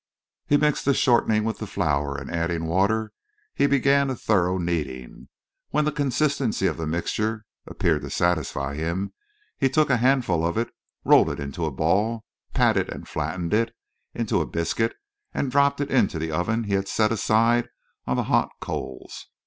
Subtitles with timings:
[0.47, 3.13] He mixed the shortening with the flour, and, adding water,
[3.53, 5.27] he began a thorough kneading.
[5.69, 9.13] When the consistency of the mixture appeared to satisfy him
[9.59, 10.71] he took a handful of it,
[11.05, 12.25] rolled it into a ball,
[12.55, 13.75] patted and flattened it
[14.15, 14.95] into a biscuit,
[15.35, 17.69] and dropped it into the oven he had set aside
[18.07, 19.27] on the hot coals.